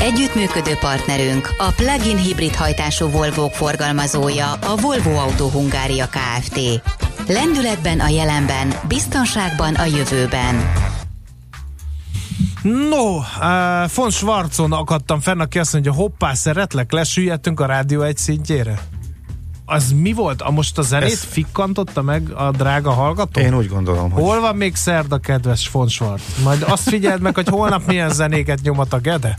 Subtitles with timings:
[0.00, 6.60] Együttműködő partnerünk a plug-in hibrid hajtású volvo forgalmazója a Volvo Auto Hungária Kft.
[7.26, 10.72] Lendületben a jelenben, biztonságban a jövőben.
[12.62, 13.24] No, uh,
[13.94, 18.78] von Schwarzon akadtam fenn, aki azt mondja, hoppá, szeretlek, lesüllyedtünk a rádió egy szintjére.
[19.64, 20.42] Az mi volt?
[20.42, 21.24] A most a zenét Ez...
[21.24, 23.40] fikkantotta meg a drága hallgató?
[23.40, 24.22] Én úgy gondolom, hogy...
[24.22, 26.22] Hol van még szerda, kedves von Schwarz?
[26.42, 29.38] Majd azt figyeld meg, hogy holnap milyen zenéket nyomat a Gede?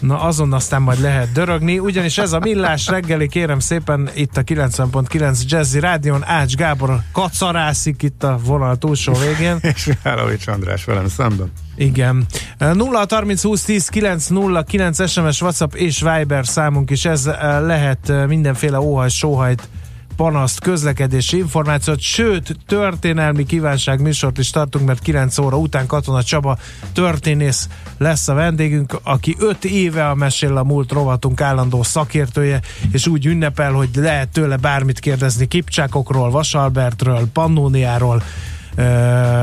[0.00, 4.42] Na azon aztán majd lehet dörögni, ugyanis ez a millás reggeli, kérem szépen, itt a
[4.42, 9.58] 90.9 Jazzy Rádion, Ács Gábor kacarászik itt a vonal túlsó végén.
[9.74, 11.52] És Mihálovics András velem szemben.
[11.76, 12.26] Igen.
[12.58, 17.60] 0 30 20 10 9 0 9 SMS, WhatsApp és Viber számunk is, ez eh,
[17.60, 19.68] lehet eh, mindenféle óhaj, sóhajt
[20.18, 26.58] panaszt, közlekedési információt, sőt, történelmi kívánság műsort is tartunk, mert 9 óra után Katona Csaba
[26.92, 32.60] történész lesz a vendégünk, aki 5 éve a Mesél a múlt rovatunk állandó szakértője,
[32.92, 38.22] és úgy ünnepel, hogy lehet tőle bármit kérdezni Kipcsákokról, Vasalbertről, Pannóniáról,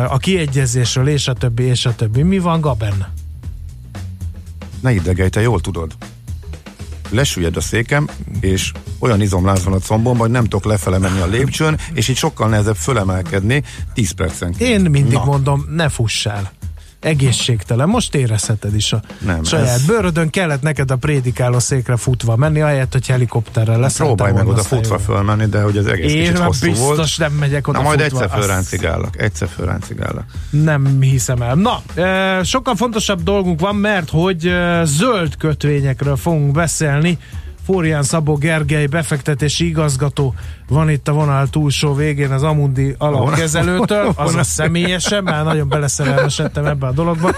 [0.08, 2.22] a kiegyezésről, és a többi, és a többi.
[2.22, 3.08] Mi van, Gaben?
[4.81, 5.96] Ne idegelj, te jól tudod
[7.09, 8.08] lesüllyed a székem,
[8.39, 12.17] és olyan izomláz van a combom, hogy nem tudok lefele menni a lépcsőn, és így
[12.17, 14.53] sokkal nehezebb fölemelkedni 10 percen.
[14.58, 15.25] Én mindig Na.
[15.25, 16.52] mondom, ne fussál
[17.06, 17.89] egészségtelen.
[17.89, 19.86] Most érezheted is a nem, saját ez...
[19.86, 20.30] bőrödön.
[20.30, 23.95] Kellett neked a prédikáló székre futva menni, ahelyett, hogy helikopterrel lesz.
[23.97, 27.17] Próbálj meg oda futva fölmenni, de hogy az egész Én kicsit hosszú biztos volt.
[27.17, 28.22] nem megyek oda Na majd futva.
[28.23, 30.25] egyszer fölráncigállak, egyszer fölráncigállak.
[30.50, 31.56] Nem hiszem el.
[31.56, 31.81] Na,
[32.44, 34.40] sokkal fontosabb dolgunk van, mert hogy
[34.84, 37.18] zöld kötvényekről fogunk beszélni.
[37.66, 40.34] Fórián Szabó Gergely befektetési igazgató
[40.68, 46.66] van itt a vonal túlsó végén az Amundi alapkezelőtől, az a személyesen, már nagyon beleszerelmesedtem
[46.66, 47.31] ebbe a dologba.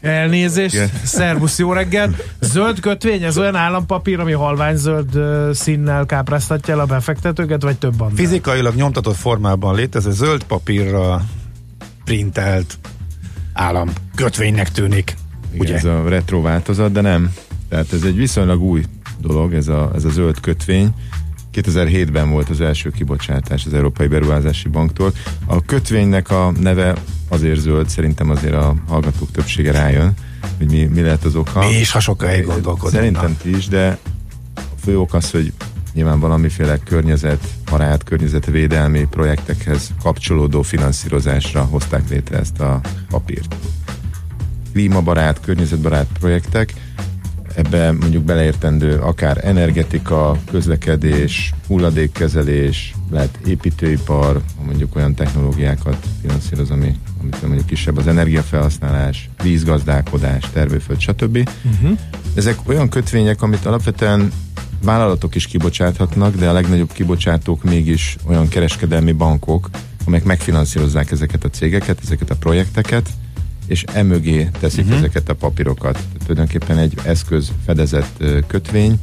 [0.00, 0.90] Elnézést, Igen.
[1.02, 2.14] szervusz, jó reggel.
[2.40, 5.18] Zöld kötvény, ez olyan állampapír, ami halványzöld
[5.52, 8.14] színnel kápráztatja el a befektetőket, vagy több annál?
[8.14, 11.22] Fizikailag nyomtatott formában létező zöld papírra
[12.04, 12.78] printelt
[13.52, 15.16] állam kötvénynek tűnik.
[15.52, 15.74] Igen, ugye?
[15.74, 17.32] ez a retro változat, de nem.
[17.68, 18.84] Tehát ez egy viszonylag új
[19.26, 20.94] dolog, ez a, ez a zöld kötvény.
[21.54, 25.12] 2007-ben volt az első kibocsátás az Európai Beruházási Banktól.
[25.46, 26.94] A kötvénynek a neve
[27.28, 30.14] azért zöld, szerintem azért a hallgatók többsége rájön,
[30.58, 31.58] hogy mi, mi lehet az oka.
[31.68, 32.92] Mi is, ha sokáig gondolkodunk.
[32.92, 33.98] Szerintem ti is, de
[34.54, 35.52] a fő ok az, hogy
[35.94, 43.56] nyilván valamiféle környezet, barát, környezetvédelmi projektekhez kapcsolódó finanszírozásra hozták létre ezt a papírt.
[44.72, 46.72] Klímabarát, környezetbarát projektek,
[47.54, 57.42] ebbe mondjuk beleértendő akár energetika, közlekedés, hulladékkezelés, lehet építőipar, mondjuk olyan technológiákat finanszíroz, ami, amit
[57.42, 61.48] mondjuk kisebb az energiafelhasználás, vízgazdálkodás, termőföld, stb.
[61.64, 61.98] Uh-huh.
[62.34, 64.32] Ezek olyan kötvények, amit alapvetően
[64.82, 69.70] vállalatok is kibocsáthatnak, de a legnagyobb kibocsátók mégis olyan kereskedelmi bankok,
[70.06, 73.08] amelyek megfinanszírozzák ezeket a cégeket, ezeket a projekteket,
[73.66, 74.98] és emögé teszik uh-huh.
[74.98, 75.98] ezeket a papírokat.
[76.18, 79.00] Tulajdonképpen egy eszköz fedezett kötvény,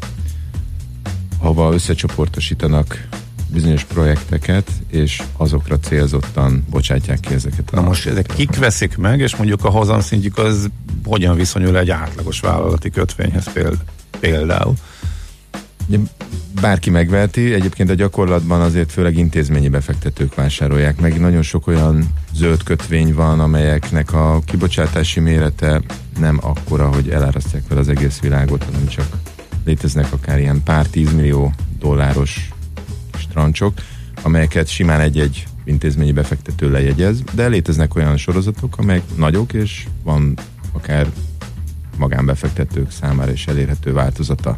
[1.37, 3.07] ahova összecsoportosítanak
[3.47, 7.71] bizonyos projekteket, és azokra célzottan bocsátják ki ezeket.
[7.71, 10.69] Na most ezek kik veszik meg, és mondjuk a hozamszintjük az
[11.05, 13.49] hogyan viszonyul egy átlagos vállalati kötvényhez
[14.19, 14.73] például?
[16.61, 21.19] Bárki megveheti, egyébként a gyakorlatban azért főleg intézményi befektetők vásárolják meg.
[21.19, 25.81] Nagyon sok olyan zöld kötvény van, amelyeknek a kibocsátási mérete
[26.19, 29.07] nem akkora, hogy elárasztják fel az egész világot, hanem csak
[29.65, 32.49] léteznek akár ilyen pár tízmillió dolláros
[33.17, 33.73] strancsok,
[34.21, 40.37] amelyeket simán egy-egy intézményi befektető lejegyez, de léteznek olyan sorozatok, amelyek nagyok, és van
[40.71, 41.07] akár
[41.97, 44.57] magánbefektetők számára is elérhető változata.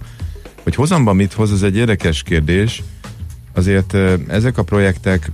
[0.63, 2.83] Hogy hozamban mit hoz, az egy érdekes kérdés.
[3.53, 3.93] Azért
[4.27, 5.31] ezek a projektek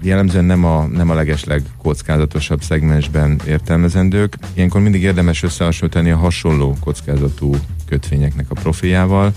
[0.00, 4.36] jellemzően nem a, nem a legesleg kockázatosabb szegmensben értelmezendők.
[4.54, 7.54] Ilyenkor mindig érdemes összehasonlítani a hasonló kockázatú
[7.86, 9.32] kötvényeknek a profiával.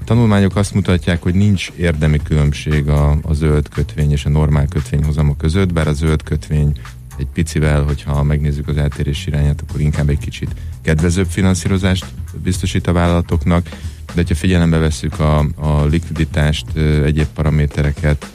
[0.00, 4.66] A tanulmányok azt mutatják, hogy nincs érdemi különbség a, a zöld kötvény és a normál
[4.66, 6.72] kötvény hozama között, bár a zöld kötvény
[7.18, 10.50] egy picivel, hogyha megnézzük az eltérés irányát, akkor inkább egy kicsit
[10.82, 12.06] kedvezőbb finanszírozást
[12.42, 13.68] biztosít a vállalatoknak
[14.14, 18.26] de ha figyelembe veszük a, a likviditást, egyéb paramétereket,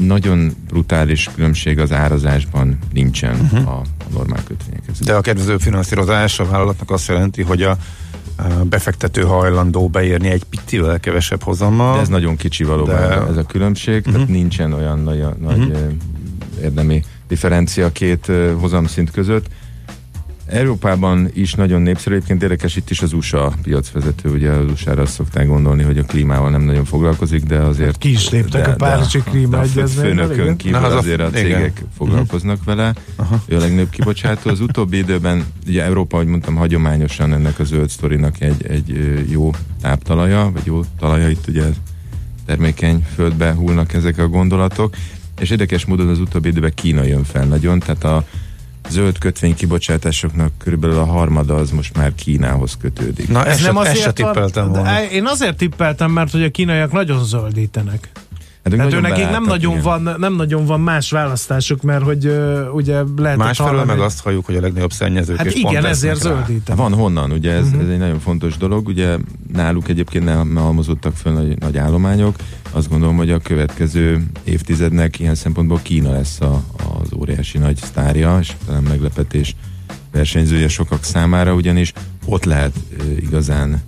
[0.00, 3.68] nagyon brutális különbség az árazásban nincsen uh-huh.
[3.68, 4.98] a, a normál kötvényekhez.
[4.98, 7.76] De a kedvező finanszírozás a vállalatnak azt jelenti, hogy a
[8.64, 11.94] befektető hajlandó beérni egy picivel kevesebb hozammal.
[11.94, 13.26] De ez nagyon kicsi valóban de...
[13.30, 14.12] ez a különbség, uh-huh.
[14.12, 15.92] tehát nincsen olyan nagy, nagy uh-huh.
[16.62, 19.46] érdemi differencia két hozamszint között.
[20.52, 25.12] Európában is nagyon népszerű, egyébként érdekes itt is az USA piacvezető, ugye az USA-ra azt
[25.12, 27.98] szokták gondolni, hogy a klímával nem nagyon foglalkozik, de azért...
[27.98, 30.26] Ki is léptek de, a Párizsi klímaegyezményről.
[30.26, 31.72] Főnökön kívül Na, az azért a cégek igen.
[31.96, 32.74] foglalkoznak uh-huh.
[32.74, 32.94] vele.
[33.16, 33.42] Aha.
[33.46, 34.50] Ő a legnagyobb kibocsátó.
[34.50, 39.50] Az utóbbi időben, ugye Európa, ahogy mondtam, hagyományosan ennek a zöld sztorinak egy, egy jó
[39.80, 41.64] táptalaja, vagy jó talaja, itt ugye
[42.46, 44.96] termékeny földbe hullnak ezek a gondolatok,
[45.40, 48.24] és érdekes módon az utóbbi időben Kína jön fel nagyon, tehát a
[48.88, 53.28] zöld kötvény kibocsátásoknak körülbelül a harmada az most már Kínához kötődik.
[53.28, 55.02] Na, ez, ez nem azért ezt tippeltem volna.
[55.02, 58.10] Én azért tippeltem, mert hogy a kínaiak nagyon zöldítenek.
[58.64, 62.74] Hát, hát ő nekik nem nagyon, van, nem nagyon van más választásuk, mert hogy uh,
[62.74, 63.36] ugye lehet...
[63.38, 66.80] Másfelől meg azt halljuk, hogy a legnagyobb szennyezők Hát és igen, ezért zöldítenek.
[66.80, 67.82] Van honnan, ugye ez, uh-huh.
[67.82, 69.16] ez egy nagyon fontos dolog, ugye
[69.52, 72.36] náluk egyébként nem halmozottak föl nagy, nagy állományok,
[72.70, 76.62] azt gondolom, hogy a következő évtizednek ilyen szempontból Kína lesz a,
[77.00, 79.56] az óriási nagy sztárja, és talán meglepetés
[80.12, 81.92] versenyzője sokak számára, ugyanis
[82.24, 83.82] ott lehet uh, igazán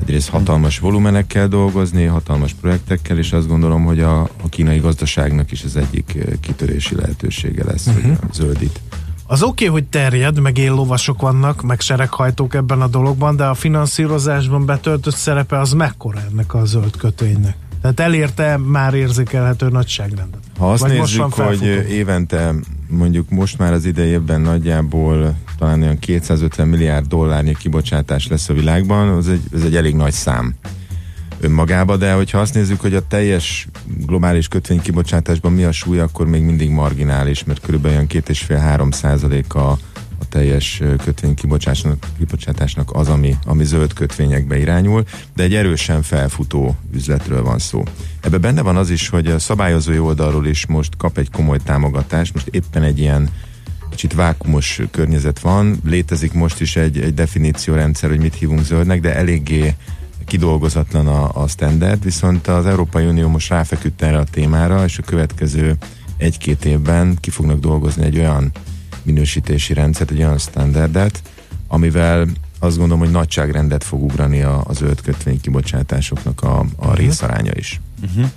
[0.00, 5.64] egyrészt hatalmas volumenekkel dolgozni, hatalmas projektekkel, és azt gondolom, hogy a, a kínai gazdaságnak is
[5.64, 8.02] az egyik kitörési lehetősége lesz, uh-huh.
[8.02, 8.32] hogy mhm.
[8.32, 8.80] zöldít.
[9.26, 13.54] Az oké, okay, hogy terjed, meg éllovasok vannak, meg sereghajtók ebben a dologban, de a
[13.54, 17.56] finanszírozásban betöltött szerepe az mekkora ennek a zöld kötvénynek?
[17.80, 20.49] Tehát elérte már érzékelhető nagyságrendet?
[20.60, 22.54] Ha azt Vagy nézzük, hogy évente
[22.88, 29.08] mondjuk most már az idejében nagyjából talán olyan 250 milliárd dollárnyi kibocsátás lesz a világban,
[29.08, 30.54] az egy, ez egy elég nagy szám
[31.40, 33.68] önmagába, de hogyha azt nézzük, hogy a teljes
[34.06, 39.70] globális kötvénykibocsátásban mi a súly, akkor még mindig marginális, mert körülbelül olyan 2,5-3 százalék a,
[39.70, 39.78] a
[40.30, 45.04] teljes kötvénykibocsátásnak kibocsátásnak az, ami, ami zöld kötvényekbe irányul,
[45.34, 47.82] de egy erősen felfutó üzletről van szó.
[48.20, 52.34] Ebbe benne van az is, hogy a szabályozói oldalról is most kap egy komoly támogatást,
[52.34, 53.28] most éppen egy ilyen
[53.90, 59.14] kicsit vákumos környezet van, létezik most is egy, egy definíciórendszer, hogy mit hívunk zöldnek, de
[59.14, 59.74] eléggé
[60.26, 65.02] kidolgozatlan a, a standard, viszont az Európai Unió most ráfeküdt erre a témára, és a
[65.02, 65.76] következő
[66.16, 68.50] egy-két évben ki fognak dolgozni egy olyan
[69.12, 71.22] minősítési rendszert, egy olyan standardet,
[71.68, 72.26] amivel
[72.58, 76.96] azt gondolom, hogy nagyságrendet fog ugrani a, a zöld kötvény kibocsátásoknak a, a uh-huh.
[76.96, 77.80] részaránya is.
[78.02, 78.30] Uh-huh.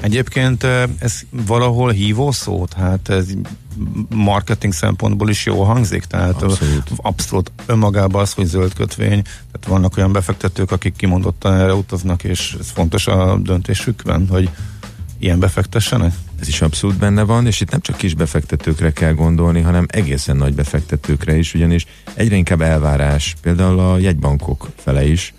[0.00, 0.64] Egyébként
[0.98, 3.26] ez valahol hívó szó, tehát ez
[4.08, 9.96] marketing szempontból is jó hangzik, tehát abszolút, abszolút önmagában az, hogy zöld kötvény, tehát vannak
[9.96, 14.50] olyan befektetők, akik kimondottan erre utaznak, és ez fontos a döntésükben, hogy
[15.18, 16.14] ilyen befektessenek?
[16.40, 20.36] Ez is abszolút benne van, és itt nem csak kis befektetőkre kell gondolni, hanem egészen
[20.36, 25.34] nagy befektetőkre is, ugyanis egyre inkább elvárás, például a jegybankok fele is,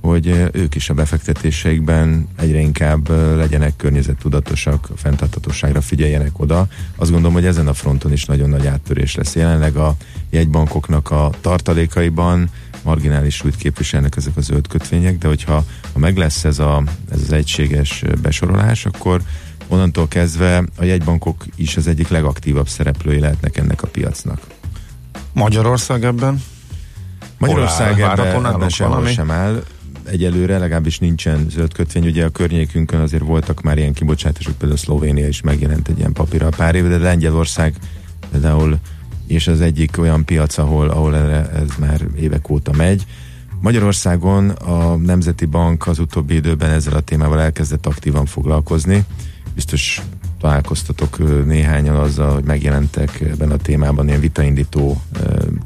[0.00, 6.66] hogy ők is a befektetéseikben egyre inkább legyenek környezettudatosak, fenntartatóságra figyeljenek oda.
[6.96, 9.34] Azt gondolom, hogy ezen a fronton is nagyon nagy áttörés lesz.
[9.34, 9.94] Jelenleg a
[10.30, 12.50] jegybankoknak a tartalékaiban
[12.82, 17.20] marginális súlyt képviselnek ezek a zöld kötvények, de hogyha ha meg lesz ez, a, ez
[17.20, 19.22] az egységes besorolás, akkor
[19.68, 24.40] onnantól kezdve a jegybankok is az egyik legaktívabb szereplői lehetnek ennek a piacnak.
[25.32, 26.42] Magyarország ebben?
[27.38, 29.62] Magyarország ebben, ebben sehol sem áll
[30.08, 32.06] egyelőre legalábbis nincsen zöld kötvény.
[32.06, 36.48] Ugye a környékünkön azért voltak már ilyen kibocsátások, például Szlovénia is megjelent egy ilyen papírra
[36.48, 37.74] pár éve, de Lengyelország
[38.30, 38.78] például
[39.26, 43.06] és az egyik olyan piac, ahol, ahol ez már évek óta megy.
[43.60, 49.04] Magyarországon a Nemzeti Bank az utóbbi időben ezzel a témával elkezdett aktívan foglalkozni.
[49.58, 50.02] Biztos
[50.40, 55.02] találkoztatok néhányan azzal, hogy megjelentek ebben a témában ilyen vitaindító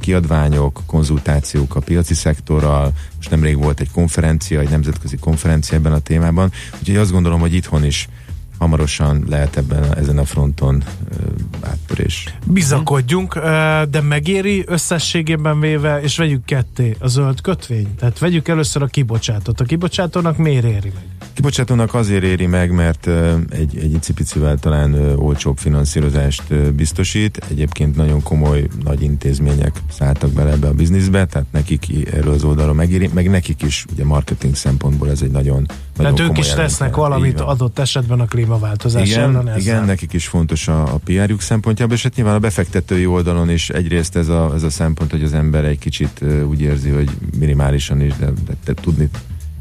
[0.00, 5.98] kiadványok, konzultációk a piaci szektorral, most nemrég volt egy konferencia, egy nemzetközi konferencia ebben a
[5.98, 8.08] témában, úgyhogy azt gondolom, hogy itthon is
[8.58, 10.82] hamarosan lehet ebben ezen a fronton
[11.92, 12.34] áttörés.
[12.46, 13.38] Bizakodjunk,
[13.90, 17.94] de megéri összességében véve, és vegyük ketté a zöld kötvény.
[17.94, 19.60] Tehát vegyük először a kibocsátót.
[19.60, 21.04] A kibocsátónak miért éri meg?
[21.32, 23.06] Kibocsátónak azért éri meg, mert
[23.50, 27.46] egy, egy icipicivel talán olcsóbb finanszírozást biztosít.
[27.50, 32.74] Egyébként nagyon komoly nagy intézmények szálltak bele ebbe a bizniszbe, tehát nekik erről az oldalról
[32.74, 36.96] megéri, meg nekik is ugye marketing szempontból ez egy nagyon, nagyon Tehát ők is tesznek
[36.96, 39.58] valamit adott esetben a klímaváltozás igen, ellen.
[39.58, 43.70] Igen, nekik is fontos a, a PR-juk szempontjából, és hát nyilván a befektetői oldalon is
[43.70, 48.00] egyrészt ez a, ez a szempont, hogy az ember egy kicsit úgy érzi, hogy minimálisan
[48.00, 49.08] is, de, de, de tudni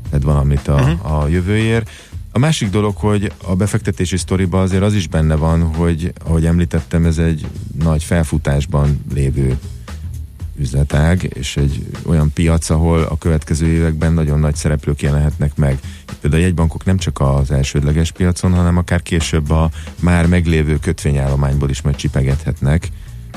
[0.09, 1.21] tett valamit a, uh-huh.
[1.21, 1.89] a jövőért.
[2.31, 7.05] A másik dolog, hogy a befektetési sztoriba azért az is benne van, hogy ahogy említettem,
[7.05, 7.47] ez egy
[7.83, 9.57] nagy felfutásban lévő
[10.61, 15.79] üzletág, és egy olyan piac, ahol a következő években nagyon nagy szereplők jelenhetnek meg.
[16.21, 21.69] Például a jegybankok nem csak az elsődleges piacon, hanem akár később a már meglévő kötvényállományból
[21.69, 22.89] is majd csipegethetnek,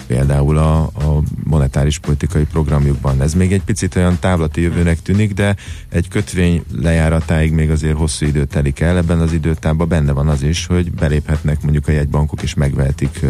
[0.07, 3.23] például a, a monetáris politikai programjukban.
[3.23, 5.57] Ez még egy picit olyan távlati jövőnek tűnik, de
[5.89, 8.97] egy kötvény lejáratáig még azért hosszú idő telik el.
[8.97, 13.21] Ebben az időtában benne van az is, hogy beléphetnek mondjuk a jegybankok és megvehetik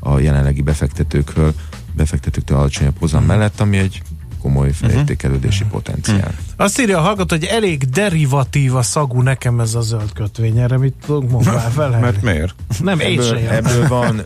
[0.00, 1.54] a jelenlegi befektetőkről,
[1.98, 4.02] befektetőktől alacsonyabb hozam mellett, ami egy
[4.40, 5.82] komoly felértékelődési uh-huh.
[5.82, 6.18] potenciál.
[6.18, 6.34] Uh-huh.
[6.56, 10.58] Azt írja a hallgató, hogy elég derivatív a szagú nekem ez a zöld kötvény.
[10.58, 11.98] Erre mit tudunk mondani vele?
[11.98, 12.54] Mert miért?
[12.80, 14.22] Nem, ebből, én sem ebből van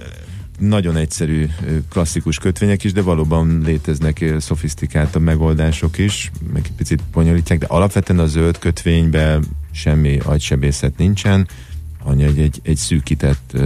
[0.59, 1.49] nagyon egyszerű
[1.91, 8.19] klasszikus kötvények is, de valóban léteznek szofisztikáltabb megoldások is, meg egy picit bonyolítják, de alapvetően
[8.19, 11.49] a zöld kötvényben semmi agysebészet nincsen,
[12.05, 13.57] annyi, egy, egy, egy szűkített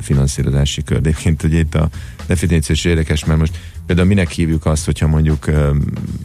[0.00, 0.96] finanszírozási kör.
[0.96, 1.88] Egyébként ugye itt a
[2.26, 5.50] definíció is érdekes, mert most például minek hívjuk azt, hogyha mondjuk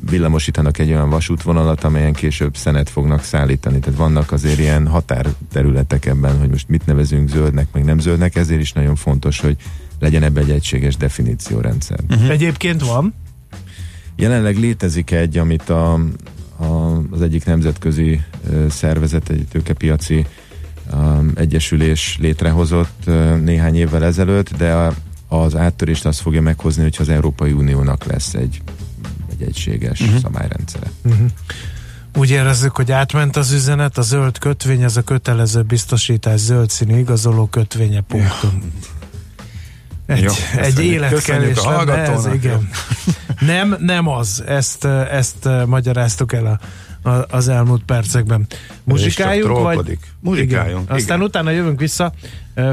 [0.09, 3.79] villamosítanak egy olyan vasútvonalat, amelyen később szenet fognak szállítani.
[3.79, 8.61] Tehát vannak azért ilyen határterületek ebben, hogy most mit nevezünk zöldnek, meg nem zöldnek, ezért
[8.61, 9.55] is nagyon fontos, hogy
[9.99, 11.99] legyen ebbe egy egységes definíciórendszer.
[12.09, 12.29] Uh-huh.
[12.29, 13.13] Egyébként van?
[14.15, 15.93] Jelenleg létezik egy, amit a,
[16.57, 18.21] a, az egyik nemzetközi
[18.69, 20.25] szervezet, egy tőkepiaci
[21.35, 24.93] egyesülés létrehozott uh, néhány évvel ezelőtt, de
[25.27, 28.61] az áttörést azt fogja meghozni, hogyha az Európai Uniónak lesz egy,
[29.31, 30.19] egy egységes uh-huh.
[30.19, 30.91] szabályrendszere.
[31.03, 31.27] Uh-huh.
[32.15, 36.97] Úgy érezzük, hogy átment az üzenet, a zöld kötvény, ez a kötelező biztosítás zöld színű
[36.97, 38.51] igazoló kötvénye punktum.
[38.61, 40.15] Ja.
[40.15, 42.69] Egy, Jó, egy életkelés lenne ez, igen.
[43.39, 44.43] nem, nem az.
[44.47, 46.59] Ezt, ezt magyaráztuk el a
[47.29, 48.47] az elmúlt percekben.
[48.83, 49.97] Muzsikáljunk, vagy?
[50.19, 50.83] Muzsikáljunk.
[50.83, 50.95] Igen.
[50.95, 51.27] Aztán igen.
[51.27, 52.13] utána jövünk vissza.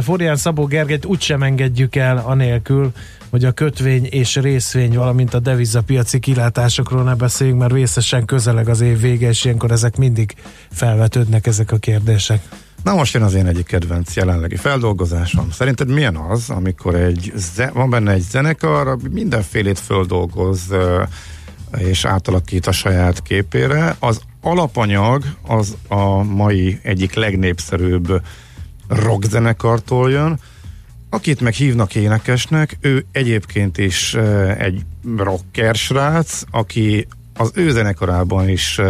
[0.01, 2.93] Florián Szabó Gergelyt úgysem engedjük el anélkül,
[3.31, 8.81] hogy a kötvény és részvény, valamint a devizapiaci kilátásokról ne beszéljünk, mert vészesen közeleg az
[8.81, 10.35] év vége, és ilyenkor ezek mindig
[10.71, 12.41] felvetődnek ezek a kérdések.
[12.83, 15.51] Na most jön az én egyik kedvenc jelenlegi feldolgozásom.
[15.51, 17.33] Szerinted milyen az, amikor egy
[17.73, 20.61] van benne egy zenekar, mindenfélét földolgoz
[21.79, 23.97] és átalakít a saját képére.
[23.99, 28.23] Az alapanyag az a mai egyik legnépszerűbb
[28.88, 30.38] rockzenekartól jön,
[31.11, 34.14] akit meg hívnak énekesnek, ő egyébként is
[34.59, 34.85] egy
[35.17, 38.81] rocker srác, aki az ő zenekarában is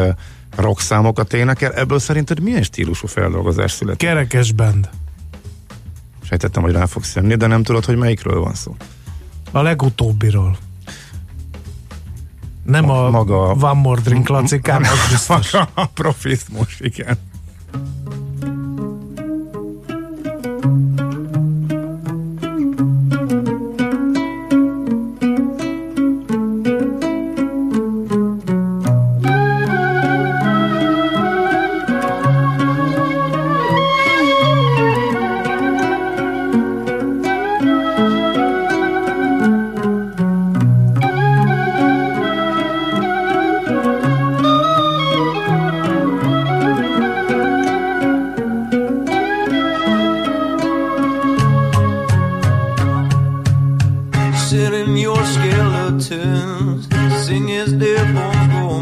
[0.57, 1.73] rock számokat énekel.
[1.73, 4.09] Ebből szerinted milyen stílusú feldolgozás született?
[4.09, 4.89] Kerekes band.
[6.23, 8.77] Sejtettem, hogy rá fogsz jönni, de nem tudod, hogy melyikről van szó.
[9.51, 10.57] A legutóbbiról.
[12.63, 15.53] Nem a, maga, One More Drink klasszikám, az biztos.
[15.55, 17.19] Maga a profizmus, igen.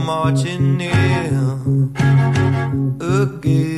[0.05, 1.93] marching in
[3.01, 3.70] again.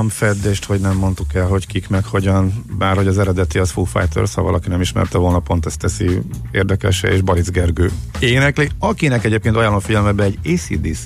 [0.00, 3.70] Kaptam feddést, hogy nem mondtuk el, hogy kik meg hogyan, bár hogy az eredeti az
[3.70, 8.68] Foo Fighters, ha valaki nem ismerte volna, pont ezt teszi érdekese, és Baric Gergő énekli,
[8.78, 11.04] akinek egyébként ajánlom figyelmebe egy ACDC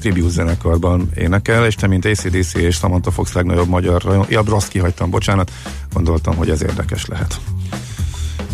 [0.00, 5.10] tribute zenekarban énekel, és te, mint ACDC és Samantha Fox legnagyobb magyar, ja, rossz kihagytam,
[5.10, 5.52] bocsánat,
[5.92, 7.40] gondoltam, hogy ez érdekes lehet.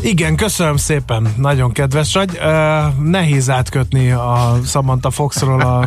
[0.01, 2.39] Igen, köszönöm szépen, nagyon kedves vagy.
[2.39, 5.81] Uh, nehéz átkötni a Samantha Foxról a,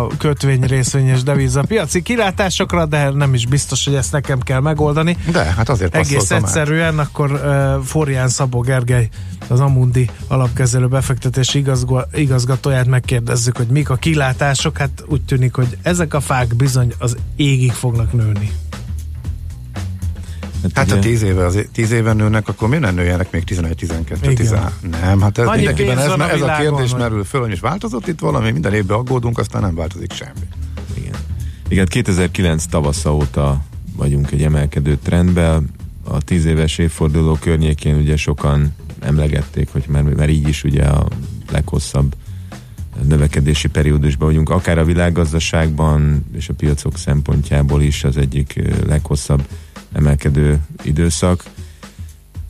[0.00, 5.16] a kötvény részvényes deviza piaci kilátásokra, de nem is biztos, hogy ezt nekem kell megoldani.
[5.32, 7.06] De, hát azért Egész egyszerűen, át.
[7.06, 9.08] akkor uh, Forján Szabó Gergely,
[9.48, 14.78] az Amundi alapkezelő befektetési igazgo, igazgatóját megkérdezzük, hogy mik a kilátások.
[14.78, 18.52] Hát úgy tűnik, hogy ezek a fák bizony az égig fognak nőni.
[20.64, 24.34] Hát, hát ha tíz éve, az, tíz éve nőnek, akkor miért nem nőjenek még 11-12?
[24.34, 24.68] 13?
[24.90, 27.00] Nem, hát ez mindenkiben ez, a, ez a kérdés hogy...
[27.00, 30.46] merül föl, és változott itt valami, minden évben aggódunk, aztán nem változik semmi.
[30.94, 31.14] Igen.
[31.68, 33.62] Igen, 2009 tavasza óta
[33.96, 35.70] vagyunk egy emelkedő trendben,
[36.04, 41.06] a tíz éves évforduló környékén ugye sokan emlegették, hogy mert, mert így is ugye a
[41.50, 42.14] leghosszabb
[43.02, 49.42] növekedési periódusban vagyunk, akár a világgazdaságban és a piacok szempontjából is az egyik leghosszabb
[49.94, 51.44] emelkedő időszak.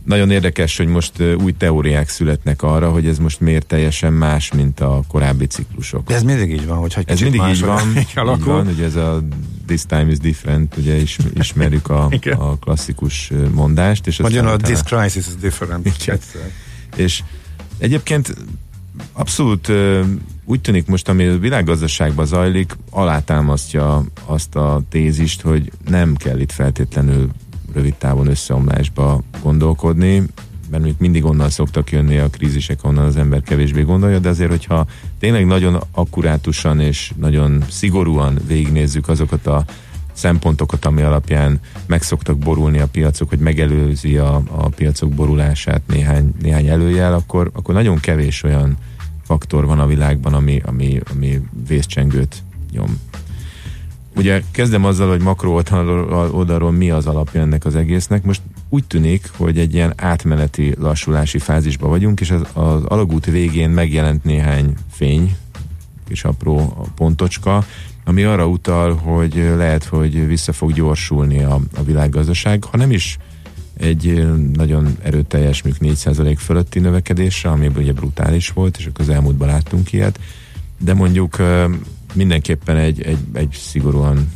[0.04, 4.80] Nagyon érdekes, hogy most új teóriák születnek arra, hogy ez most miért teljesen más, mint
[4.80, 6.06] a korábbi ciklusok.
[6.06, 9.22] De ez mindig így van, hogy Ez mindig így van, így van, ugye ez a
[9.66, 12.10] this time is different, ugye is, ismerjük a,
[12.48, 14.06] a klasszikus mondást.
[14.06, 15.88] És Magyarul a this crisis is different.
[16.96, 17.22] És
[17.78, 18.34] egyébként
[19.12, 19.72] abszolút
[20.44, 26.52] úgy tűnik most, ami a világgazdaságban zajlik, alátámasztja azt a tézist, hogy nem kell itt
[26.52, 27.28] feltétlenül
[27.74, 30.22] rövid távon összeomlásba gondolkodni,
[30.70, 34.50] mert még mindig onnan szoktak jönni a krízisek, onnan az ember kevésbé gondolja, de azért,
[34.50, 34.86] hogyha
[35.18, 39.64] tényleg nagyon akkurátusan és nagyon szigorúan végignézzük azokat a
[40.14, 46.34] szempontokat, ami alapján meg szoktak borulni a piacok, hogy megelőzi a, a piacok borulását néhány,
[46.42, 48.76] néhány előjel, akkor, akkor nagyon kevés olyan
[49.22, 52.98] faktor van a világban, ami, ami, ami vészcsengőt nyom.
[54.16, 58.24] Ugye kezdem azzal, hogy makro oldalról, oldalról mi az alapja ennek az egésznek.
[58.24, 63.70] Most úgy tűnik, hogy egy ilyen átmeneti lassulási fázisban vagyunk, és az, az alagút végén
[63.70, 65.36] megjelent néhány fény,
[66.08, 67.64] és apró pontocska,
[68.04, 73.18] ami arra utal, hogy lehet, hogy vissza fog gyorsulni a, a világgazdaság, ha nem is
[73.76, 79.48] egy nagyon erőteljes, mondjuk 4% fölötti növekedésre, ami ugye brutális volt, és akkor az elmúltban
[79.48, 80.20] láttunk ilyet,
[80.78, 81.36] de mondjuk
[82.14, 84.32] mindenképpen egy, egy, egy szigorúan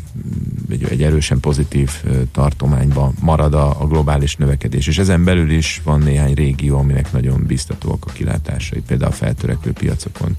[0.70, 1.90] egy, egy erősen pozitív
[2.32, 7.44] tartományba marad a, a globális növekedés, és ezen belül is van néhány régió, aminek nagyon
[7.46, 10.36] biztatóak a kilátásai, például a feltörekvő piacokon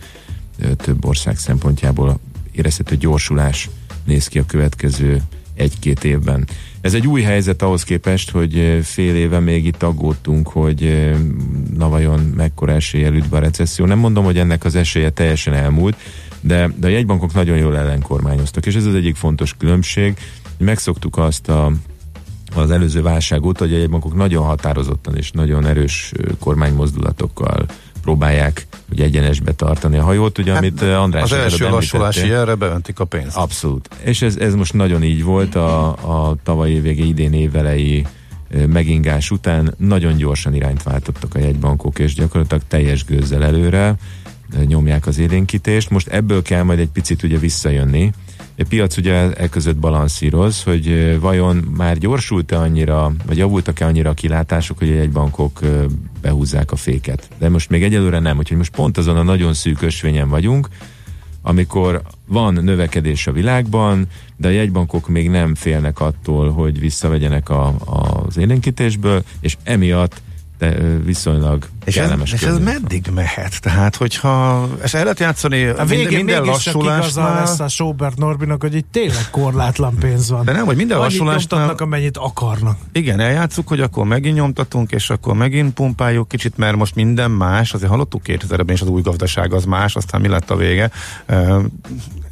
[0.76, 2.20] több ország szempontjából
[2.52, 3.70] érezhető gyorsulás
[4.06, 5.22] néz ki a következő
[5.54, 6.48] egy-két évben.
[6.82, 11.12] Ez egy új helyzet ahhoz képest, hogy fél éve még itt aggódtunk, hogy
[11.78, 13.86] na vajon mekkora esélye üt a recesszió.
[13.86, 15.98] Nem mondom, hogy ennek az esélye teljesen elmúlt,
[16.42, 20.18] de, de a jegybankok nagyon jól ellenkormányoztak, és ez az egyik fontos különbség.
[20.58, 21.72] Megszoktuk azt a
[22.56, 27.66] az előző válság óta, hogy a jegybankok nagyon határozottan és nagyon erős kormánymozdulatokkal
[28.02, 33.00] próbálják hogy egyenesbe tartani a hajót, ugye, hát, amit András Az első lassulási jelre beöntik
[33.00, 33.36] a pénzt.
[33.36, 33.90] Abszolút.
[34.04, 38.06] És ez, ez most nagyon így volt a, a tavalyi vége idén évelei
[38.68, 43.96] megingás után nagyon gyorsan irányt váltottak a jegybankok, és gyakorlatilag teljes gőzzel előre
[44.66, 45.90] nyomják az élénkítést.
[45.90, 48.12] Most ebből kell majd egy picit ugye visszajönni.
[48.60, 54.14] A piac ugye e között balanszíroz, hogy vajon már gyorsult-e annyira, vagy javultak-e annyira a
[54.14, 55.60] kilátások, hogy egy bankok
[56.22, 57.30] behúzzák a féket.
[57.38, 60.68] De most még egyelőre nem, úgyhogy most pont azon a nagyon szűk ösvényen vagyunk,
[61.42, 67.76] amikor van növekedés a világban, de a jegybankok még nem félnek attól, hogy visszavegyenek a,
[67.86, 70.22] az élénkítésből, és emiatt
[70.60, 70.72] de
[71.06, 72.34] viszonylag és kellemes.
[72.34, 73.62] Ez, és ez meddig mehet?
[73.62, 77.34] Tehát, hogyha és el lehet játszani a végén minden lassulásnál...
[77.34, 80.46] lesz a Sobert Norbinak, hogy itt tényleg korlátlan pénz van.
[80.46, 81.76] De nem, hogy minden Annyit lassulásnál...
[81.78, 82.78] amennyit akarnak.
[82.92, 87.74] Igen, eljátszuk, hogy akkor megint nyomtatunk, és akkor megint pumpáljuk kicsit, mert most minden más,
[87.74, 90.92] azért hallottuk 2000-ben is az új gazdaság az más, aztán mi lett a vége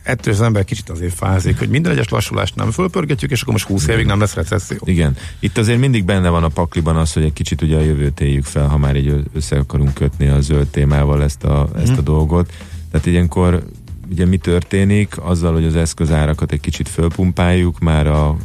[0.08, 3.68] ettől az ember kicsit azért fázik, hogy minden egyes lassulást nem fölpörgetjük, és akkor most
[3.68, 4.78] 20 évig nem lesz recesszió.
[4.84, 5.16] Igen.
[5.40, 8.46] Itt azért mindig benne van a pakliban az, hogy egy kicsit ugye a jövőt éljük
[8.46, 12.04] fel, ha már így össze akarunk kötni a zöld témával ezt a, ezt a hmm.
[12.04, 12.54] dolgot.
[12.92, 13.64] Tehát ilyenkor
[14.12, 18.38] ugye mi történik azzal, hogy az eszközárakat egy kicsit fölpumpáljuk, már a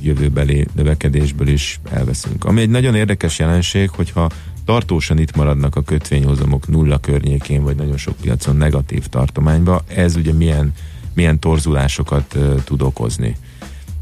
[0.00, 2.44] jövőbeli növekedésből is elveszünk.
[2.44, 4.30] Ami egy nagyon érdekes jelenség, hogyha
[4.64, 10.32] tartósan itt maradnak a kötvényhozamok nulla környékén, vagy nagyon sok piacon negatív tartományba, ez ugye
[10.32, 10.72] milyen
[11.16, 13.36] milyen torzulásokat tud okozni.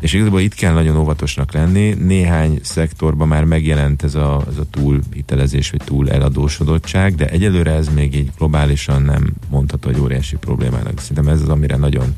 [0.00, 1.94] És igazából itt kell nagyon óvatosnak lenni.
[1.94, 7.70] Néhány szektorban már megjelent ez a, ez a túl hitelezés, vagy túl eladósodottság, de egyelőre
[7.70, 11.00] ez még így globálisan nem mondható, hogy óriási problémának.
[11.00, 12.14] Szerintem ez az, amire nagyon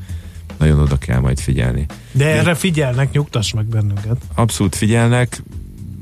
[0.59, 1.87] nagyon oda kell majd figyelni.
[2.13, 4.17] De erre figyelnek, nyugtass meg bennünket.
[4.35, 5.43] Abszolút figyelnek,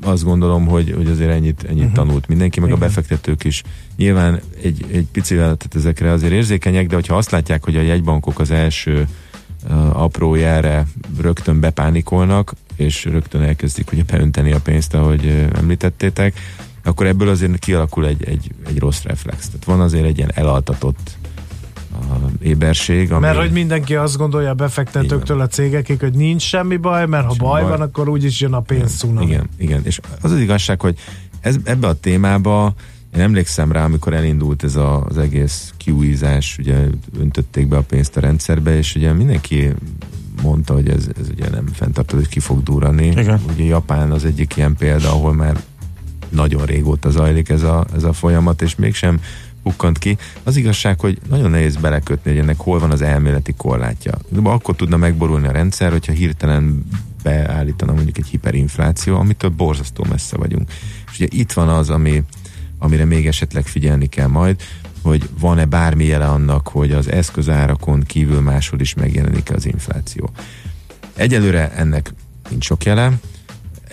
[0.05, 1.95] azt gondolom, hogy, hogy azért ennyit, ennyit uh-huh.
[1.95, 2.81] tanult mindenki, meg Igen.
[2.81, 3.63] a befektetők is.
[3.95, 8.39] Nyilván egy, egy picivel tehát ezekre azért érzékenyek, de hogyha azt látják, hogy a jegybankok
[8.39, 9.07] az első
[9.69, 10.87] uh, apró jelre
[11.21, 16.39] rögtön bepánikolnak, és rögtön elkezdik ugye beönteni a pénzt, ahogy uh, említettétek,
[16.83, 19.45] akkor ebből azért kialakul egy, egy, egy rossz reflex.
[19.45, 21.17] Tehát van azért egy ilyen elaltatott
[22.41, 23.11] éberség.
[23.11, 23.25] Ami...
[23.25, 27.33] Mert hogy mindenki azt gondolja a befektetőktől a cégekig, hogy nincs semmi baj, mert ha
[27.37, 29.25] baj, baj van, akkor úgyis jön a pénzszunami.
[29.25, 30.97] Igen, igen, és az az igazság, hogy
[31.39, 32.73] ez, ebbe a témába
[33.15, 36.85] én emlékszem rá, amikor elindult ez a, az egész kiújítás, ugye
[37.19, 39.73] öntötték be a pénzt a rendszerbe, és ugye mindenki
[40.41, 43.05] mondta, hogy ez, ez ugye nem fenntartó, hogy ki fog durrani.
[43.05, 43.41] Igen.
[43.53, 45.63] Ugye Japán az egyik ilyen példa, ahol már
[46.29, 49.19] nagyon régóta zajlik ez a, ez a folyamat, és mégsem
[49.65, 50.17] pukkant ki.
[50.43, 54.13] Az igazság, hogy nagyon nehéz belekötni, hogy ennek hol van az elméleti korlátja.
[54.29, 56.85] De akkor tudna megborulni a rendszer, hogyha hirtelen
[57.23, 60.71] beállítana mondjuk egy hiperinfláció, amitől borzasztó messze vagyunk.
[61.11, 62.23] És ugye itt van az, ami,
[62.79, 64.61] amire még esetleg figyelni kell majd,
[65.01, 70.29] hogy van-e bármi jele annak, hogy az eszközárakon kívül máshol is megjelenik az infláció.
[71.15, 72.13] Egyelőre ennek
[72.49, 73.11] nincs sok jele,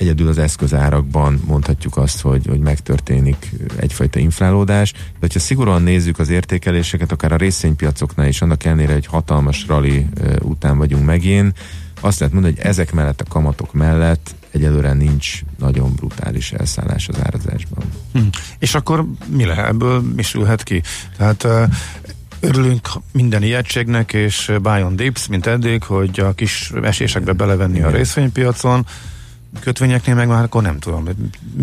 [0.03, 6.29] egyedül az eszközárakban mondhatjuk azt, hogy, hogy megtörténik egyfajta inflálódás, de hogyha szigorúan nézzük az
[6.29, 10.07] értékeléseket, akár a részvénypiacoknál is, annak ellenére, hogy hatalmas rally
[10.41, 11.59] után vagyunk megint,
[12.01, 17.17] azt lehet mondani, hogy ezek mellett a kamatok mellett egyelőre nincs nagyon brutális elszállás az
[17.23, 17.85] árazásban.
[18.12, 18.21] Hm.
[18.59, 20.83] És akkor mi lehet ebből, mi sülhet ki?
[21.17, 21.47] Tehát
[22.45, 27.91] Örülünk minden ijegységnek, és buy on dips, mint eddig, hogy a kis esésekbe belevenni a
[27.91, 28.87] részvénypiacon,
[29.61, 31.09] kötvényeknél meg már akkor nem tudom,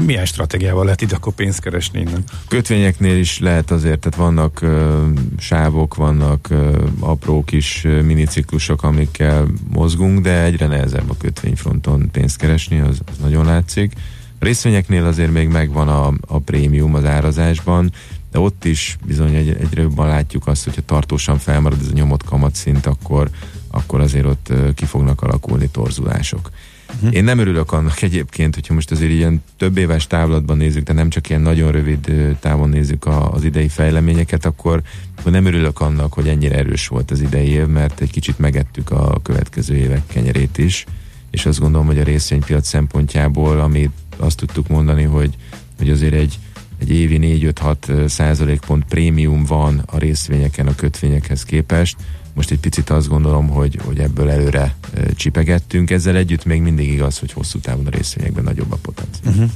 [0.06, 2.23] milyen stratégiával lehet ide akkor pénzt keresni innen.
[2.47, 5.04] Kötvényeknél is lehet azért, tehát vannak uh,
[5.38, 12.80] sávok, vannak uh, apró kis miniciklusok, amikkel mozgunk, de egyre nehezebb a kötvényfronton pénzt keresni,
[12.80, 13.93] az, az nagyon látszik.
[14.41, 17.91] A részvényeknél azért még megvan a, a prémium az árazásban,
[18.32, 22.23] de ott is bizony egy, egyre jobban látjuk azt, hogyha tartósan felmarad ez a nyomott
[22.23, 23.30] kamatszint, akkor,
[23.71, 26.49] akkor azért ott ki fognak alakulni torzulások.
[26.95, 27.15] Uh-huh.
[27.15, 31.10] Én nem örülök annak egyébként, hogyha most azért ilyen több éves távlatban nézzük, de nem
[31.10, 34.82] csak ilyen nagyon rövid távon nézzük a, az idei fejleményeket, akkor,
[35.19, 38.91] akkor nem örülök annak, hogy ennyire erős volt az idei év, mert egy kicsit megettük
[38.91, 40.86] a következő évek kenyerét is,
[41.32, 45.36] és azt gondolom, hogy a részvénypiac szempontjából, amit azt tudtuk mondani, hogy,
[45.78, 46.39] hogy azért egy,
[46.80, 47.19] egy évi
[47.56, 51.97] 4-5-6 százalékpont prémium van a részvényeken a kötvényekhez képest,
[52.39, 54.75] most egy picit azt gondolom, hogy, hogy ebből előre
[55.15, 55.91] csipegettünk.
[55.91, 59.34] Ezzel együtt még mindig igaz, hogy hosszú távon a részvényekben nagyobb a potenciál.
[59.34, 59.49] Uh-huh.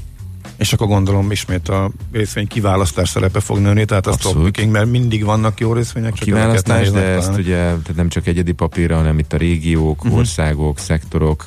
[0.58, 4.90] És akkor gondolom ismét a részvény kiválasztás szerepe fog nőni, tehát a stop picking, mert
[4.90, 6.14] mindig vannak jó részvények.
[6.14, 10.20] Csak kiválasztás, de ezt ugye tehát nem csak egyedi papírra, hanem itt a régiók, uh-huh.
[10.20, 11.46] országok, szektorok,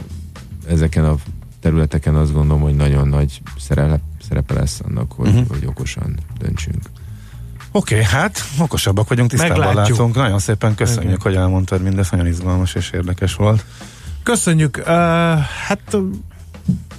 [0.69, 1.17] ezeken a
[1.61, 5.49] területeken azt gondolom, hogy nagyon nagy szerepe, szerepe lesz annak, hogy, uh-huh.
[5.49, 6.83] hogy okosan döntsünk.
[7.77, 9.99] Oké, okay, hát okosabbak vagyunk, tisztában Meglátjuk.
[9.99, 10.15] látunk.
[10.15, 11.33] Nagyon szépen köszönjük, okay.
[11.33, 13.65] hogy elmondtad mindezt, nagyon izgalmas és érdekes volt.
[14.23, 14.77] Köszönjük.
[14.77, 14.85] Uh,
[15.67, 15.97] hát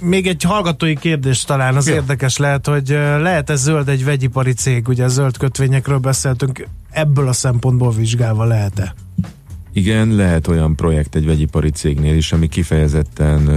[0.00, 1.94] még egy hallgatói kérdés talán az ja.
[1.94, 2.88] érdekes lehet, hogy
[3.20, 8.94] lehet-e zöld egy vegyipari cég, ugye a zöld kötvényekről beszéltünk, ebből a szempontból vizsgálva lehet-e?
[9.78, 13.48] Igen, lehet olyan projekt egy vegyipari cégnél is, ami kifejezetten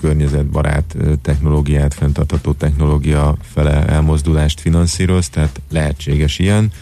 [0.00, 6.72] környezetbarát technológiát, fenntartható technológia fele elmozdulást finanszíroz, tehát lehetséges ilyen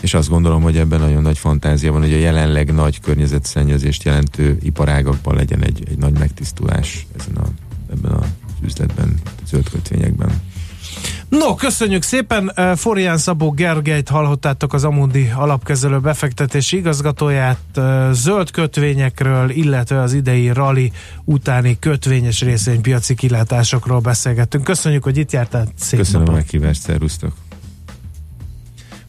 [0.00, 4.58] és azt gondolom, hogy ebben nagyon nagy fantázia van, hogy a jelenleg nagy környezetszennyezést jelentő
[4.62, 7.46] iparágakban legyen egy, egy nagy megtisztulás ezen a,
[7.92, 8.26] ebben a
[8.64, 9.14] üzletben,
[9.46, 10.30] zöld kötvényekben.
[11.28, 12.52] No, köszönjük szépen.
[12.76, 17.58] Forián Szabó Gergelyt hallhattátok az Amundi alapkezelő befektetési igazgatóját
[18.12, 20.92] zöld kötvényekről, illetve az idei rally
[21.24, 24.64] utáni kötvényes részvénypiaci kilátásokról beszélgettünk.
[24.64, 25.68] Köszönjük, hogy itt jártál.
[25.78, 26.34] Szép Köszönöm napot.
[26.34, 27.32] a meghívást, szervusztok.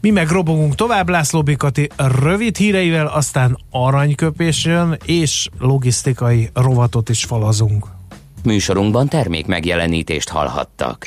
[0.00, 7.24] Mi meg robogunk tovább László Bikati rövid híreivel, aztán aranyköpés jön, és logisztikai rovatot is
[7.24, 7.86] falazunk.
[8.44, 11.06] Műsorunkban termék megjelenítést hallhattak.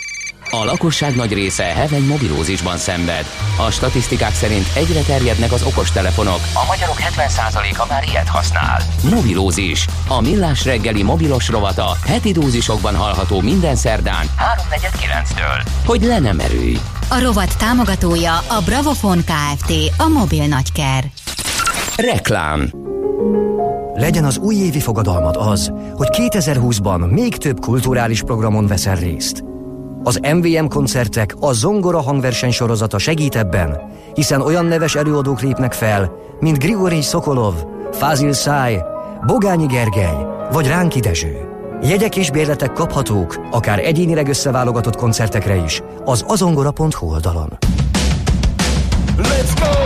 [0.61, 3.25] A lakosság nagy része heveny mobilózisban szenved.
[3.67, 6.39] A statisztikák szerint egyre terjednek az okostelefonok.
[6.53, 8.81] A magyarok 70%-a már ilyet használ.
[9.15, 9.85] Mobilózis.
[10.07, 15.67] A millás reggeli mobilos rovata heti dózisokban hallható minden szerdán 3.49-től.
[15.85, 16.77] Hogy le nem erőj.
[17.09, 19.71] A rovat támogatója a Bravofon Kft.
[19.97, 21.03] A mobil nagyker.
[21.95, 22.69] Reklám
[23.93, 29.43] legyen az újévi fogadalmad az, hogy 2020-ban még több kulturális programon veszel részt.
[30.05, 33.81] Az MVM koncertek a Zongora hangverseny sorozata segít ebben,
[34.13, 37.53] hiszen olyan neves előadók lépnek fel, mint Grigori Szokolov,
[37.91, 38.81] Fázil Száj,
[39.25, 41.37] Bogányi Gergely vagy Ránki Dezső.
[41.81, 47.57] Jegyek és bérletek kaphatók, akár egyénileg összeválogatott koncertekre is, az azongora.hu oldalon.
[49.17, 49.82] Let's go!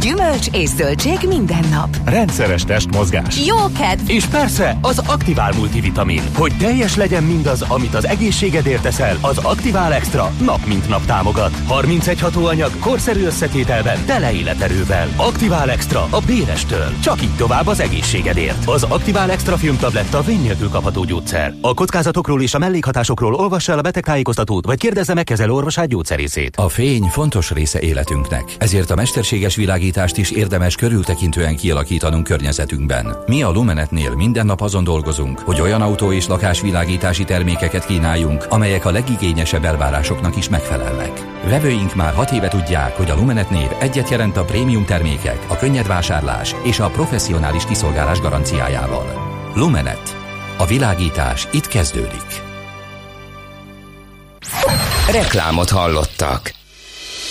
[0.00, 1.96] Gyümölcs és zöldség minden nap.
[2.04, 3.46] Rendszeres testmozgás.
[3.46, 4.10] Jó kedv!
[4.10, 6.22] És persze az Aktivál multivitamin.
[6.34, 11.62] Hogy teljes legyen mindaz, amit az egészségedért teszel, az Aktivál Extra nap mint nap támogat.
[11.66, 15.08] 31 hatóanyag, korszerű összetételben, tele életerővel.
[15.16, 16.92] Aktivál Extra a Bérestől.
[17.02, 18.68] Csak így tovább az egészségedért.
[18.68, 21.54] Az Aktivál Extra filmtabletta vény nélkül kapható gyógyszer.
[21.60, 26.56] A kockázatokról és a mellékhatásokról olvassa el a betegtájékoztatót, vagy kérdezze meg kezelő orvosát gyógyszerészét.
[26.56, 28.54] A fény fontos része életünknek.
[28.58, 33.16] Ezért a mesterséges világít világítást is érdemes körültekintően kialakítanunk környezetünkben.
[33.26, 38.84] Mi a Lumenetnél minden nap azon dolgozunk, hogy olyan autó és lakásvilágítási termékeket kínáljunk, amelyek
[38.84, 41.26] a legigényesebb elvárásoknak is megfelelnek.
[41.44, 45.56] Vevőink már hat éve tudják, hogy a Lumenet név egyet jelent a prémium termékek, a
[45.56, 49.06] könnyed vásárlás és a professzionális kiszolgálás garanciájával.
[49.54, 50.16] Lumenet.
[50.58, 52.42] A világítás itt kezdődik.
[55.10, 56.57] Reklámot hallottak.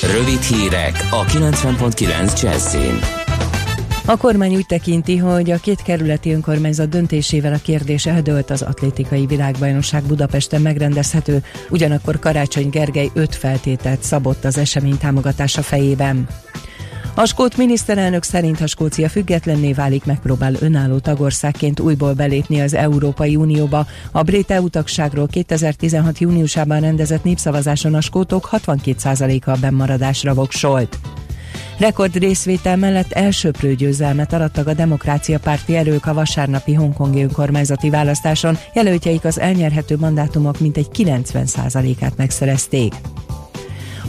[0.02, 3.00] Rövid hírek a 90.9 Jazzin.
[4.06, 9.26] A kormány úgy tekinti, hogy a két kerületi önkormányzat döntésével a kérdés eldőlt az atlétikai
[9.26, 16.28] világbajnokság Budapesten megrendezhető, ugyanakkor Karácsony Gergely öt feltételt szabott az esemény támogatása fejében.
[17.20, 23.36] A skót miniszterelnök szerint, ha Skócia függetlenné válik, megpróbál önálló tagországként újból belépni az Európai
[23.36, 23.86] Unióba.
[24.12, 26.20] A brit EU tagságról 2016.
[26.20, 31.00] júniusában rendezett népszavazáson a skótok 62%-a bennmaradásra voksolt.
[31.78, 38.58] Rekord részvétel mellett elsőprő győzelmet arattak a Demokrácia Párti erők a vasárnapi hongkongi önkormányzati választáson,
[38.74, 42.94] jelöltjeik az elnyerhető mandátumok mintegy 90%-át megszerezték.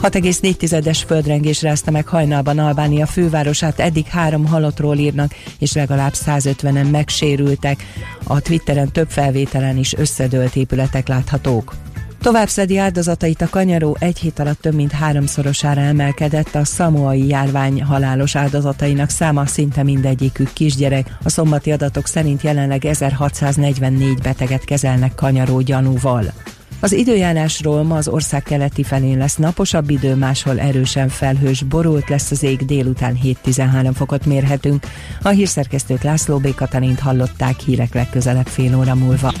[0.01, 7.85] 6,4-es földrengés rázta meg hajnalban Albánia fővárosát, eddig három halottról írnak, és legalább 150-en megsérültek.
[8.23, 11.75] A Twitteren több felvételen is összedőlt épületek láthatók.
[12.21, 17.83] Tovább szedi áldozatait a kanyaró egy hét alatt több mint háromszorosára emelkedett a szamoai járvány
[17.83, 21.17] halálos áldozatainak száma szinte mindegyikük kisgyerek.
[21.23, 26.33] A szombati adatok szerint jelenleg 1644 beteget kezelnek kanyaró gyanúval.
[26.79, 32.31] Az időjárásról ma az ország keleti felén lesz naposabb idő, máshol erősen felhős, borult lesz
[32.31, 34.85] az ég, délután 7-13 fokot mérhetünk.
[35.21, 36.55] A hírszerkesztőt László B.
[36.55, 39.33] Katalint hallották hírek legközelebb fél óra múlva.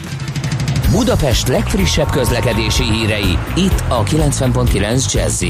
[0.91, 5.43] Budapest legfrissebb közlekedési hírei, itt a 90.9 jazz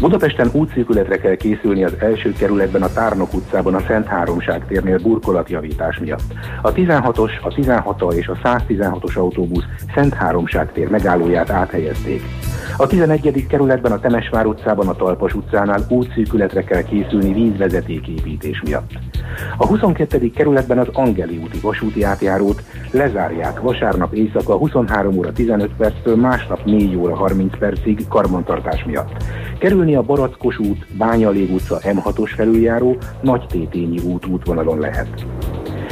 [0.00, 5.98] Budapesten útszűkületre kell készülni az első kerületben a Tárnok utcában a Szent Háromság térnél burkolatjavítás
[5.98, 6.22] miatt.
[6.62, 12.22] A 16-os, a 16 és a 116-os autóbusz Szent Háromság tér megállóját áthelyezték.
[12.76, 13.46] A 11.
[13.48, 18.90] kerületben a Temesvár utcában a Talpas utcánál útszűkületre kell készülni vízvezetéképítés miatt.
[19.56, 20.30] A 22.
[20.30, 26.96] kerületben az Angeli úti vasúti átjárót lezárják vasárnap éjszaka 23 óra 15 perctől másnap 4
[26.96, 29.24] óra 30 percig karbantartás miatt.
[29.58, 35.26] Kerülni a Barackos út, Bányalég utca M6-os felüljáró, Nagy Tétényi út útvonalon lehet.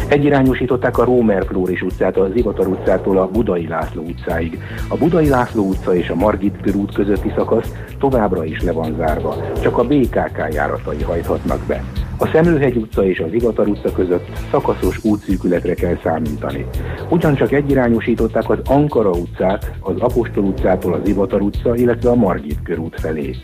[0.09, 4.59] Egyirányosították a Rómer Flóris utcát a Zivatar utcától a Budai László utcáig.
[4.89, 9.37] A Budai László utca és a Margit körút közötti szakasz továbbra is le van zárva,
[9.63, 11.85] csak a BKK járatai hajthatnak be.
[12.19, 16.67] A Szemőhegy utca és az Zivatar utca között szakaszos útszűkületre kell számítani.
[17.09, 23.01] Ugyancsak egyirányosították az Ankara utcát, az Apostol utcától az Zivatar utca, illetve a Margit körút
[23.01, 23.37] felé.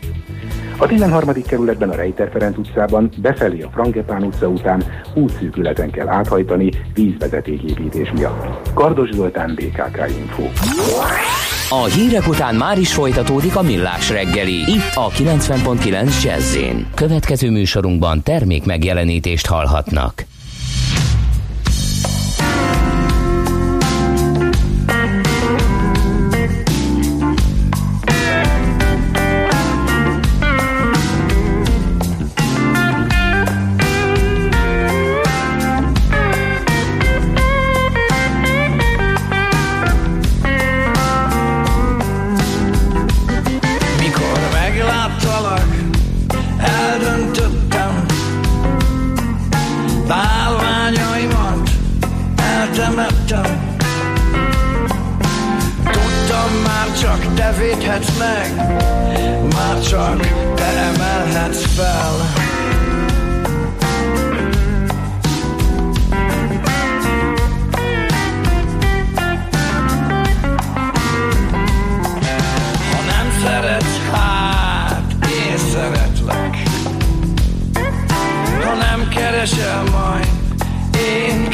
[0.77, 1.31] A 13.
[1.47, 4.83] kerületben a Rejter Ferenc utcában befelé a Frankepán utca után
[5.13, 8.73] útszűkületen kell áthajtani vízvezetéképítés miatt.
[8.73, 10.43] Kardos Zoltán, BKK Info.
[11.69, 16.57] A hírek után már is folytatódik a millás reggeli, itt a 90.9 jazz
[16.95, 20.25] Következő műsorunkban termék megjelenítést hallhatnak.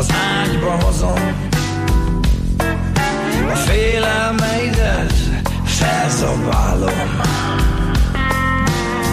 [0.00, 1.48] az ágyba hozom.
[3.52, 5.12] A félelmeidet
[5.64, 7.20] felszabálom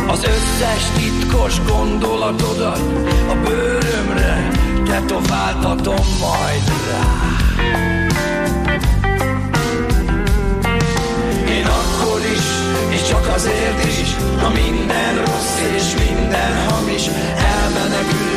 [0.08, 2.80] Az összes titkos gondolatodat
[3.30, 4.52] a bőrömre
[4.86, 7.06] tetováltatom majd rá.
[11.50, 12.22] Én akkor
[12.90, 17.06] és csak azért is, ha minden rossz és minden hamis
[17.38, 18.37] elmenekül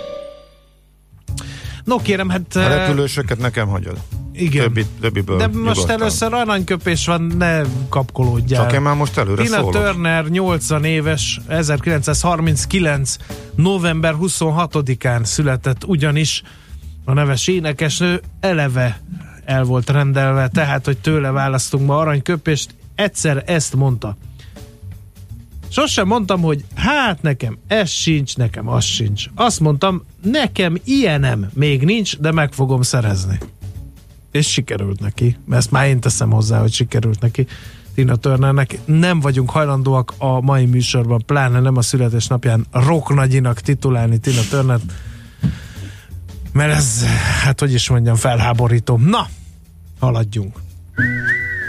[1.83, 2.55] No kérem, hát...
[2.55, 3.97] A eh, repülősöket nekem hagyod.
[4.33, 4.63] Igen.
[4.63, 5.89] Többi, többiből De most nyugodtan.
[5.89, 8.61] először aranyköpés van, ne kapkolódjál.
[8.61, 9.71] Csak én már most előre Tina szólok.
[9.71, 13.15] Turner 80 éves, 1939.
[13.55, 16.43] november 26-án született ugyanis
[17.05, 19.01] a neves énekesnő eleve
[19.45, 22.75] el volt rendelve, tehát, hogy tőle választunk ma aranyköpést.
[22.95, 24.17] Egyszer ezt mondta.
[25.71, 29.25] Sosem mondtam, hogy hát nekem ez sincs, nekem az sincs.
[29.35, 33.37] Azt mondtam, nekem ilyenem még nincs, de meg fogom szerezni.
[34.31, 35.37] És sikerült neki.
[35.49, 37.47] Ezt már én teszem hozzá, hogy sikerült neki.
[37.93, 38.79] Tina Turnernek.
[38.85, 44.93] Nem vagyunk hajlandóak a mai műsorban, pláne nem a születésnapján Rock nagyinak titulálni Tina Turner-t,
[46.53, 47.05] mert ez,
[47.43, 48.97] hát hogy is mondjam, felháborító.
[48.97, 49.27] Na,
[49.99, 50.59] haladjunk.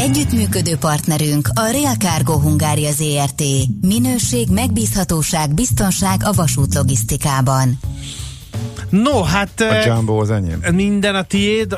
[0.00, 3.42] Együttműködő partnerünk a Real Cargo Hungária ZRT.
[3.80, 7.78] Minőség, megbízhatóság, biztonság a vasút logisztikában.
[8.88, 9.60] No, hát...
[9.60, 10.58] A Jumbo az enyém.
[10.72, 11.76] Minden a tiéd.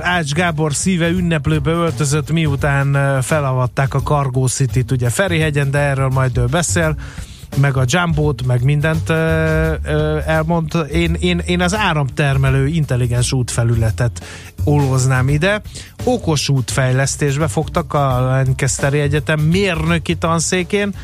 [0.00, 6.38] Ács Gábor szíve ünneplőbe öltözött, miután felavatták a Cargo City-t, ugye Ferihegyen, de erről majd
[6.38, 6.96] ő beszél
[7.60, 9.14] meg a Jumbo-t, meg mindent ö,
[9.84, 10.72] ö, elmond.
[10.92, 14.24] Én, én, én az áramtermelő intelligens útfelületet
[14.64, 15.60] oloznám ide.
[16.04, 20.94] Okos útfejlesztésbe fogtak a Lancasteri Egyetem mérnöki tanszékén,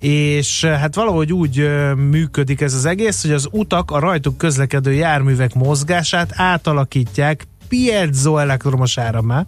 [0.00, 5.54] és hát valahogy úgy működik ez az egész, hogy az utak a rajtuk közlekedő járművek
[5.54, 9.46] mozgását átalakítják piezoelektromos árammá,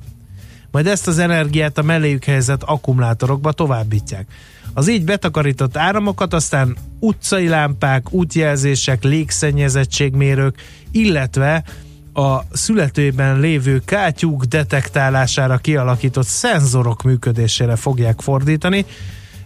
[0.70, 4.26] majd ezt az energiát a melléjük helyezett akkumulátorokba továbbítják.
[4.74, 11.64] Az így betakarított áramokat aztán utcai lámpák, útjelzések, légszennyezettségmérők, illetve
[12.12, 18.84] a születőben lévő kátyúk detektálására kialakított szenzorok működésére fogják fordítani,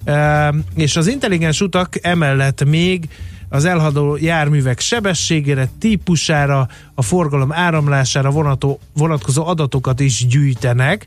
[0.04, 3.08] Ehm, és az intelligens utak emellett még
[3.48, 11.06] az elhadó járművek sebességére, típusára, a forgalom áramlására vonató, vonatkozó adatokat is gyűjtenek,